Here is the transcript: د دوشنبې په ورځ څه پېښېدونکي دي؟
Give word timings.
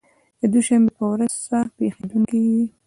د 0.39 0.41
دوشنبې 0.53 0.91
په 0.97 1.03
ورځ 1.11 1.31
څه 1.45 1.57
پېښېدونکي 1.77 2.37
دي؟ 2.45 2.55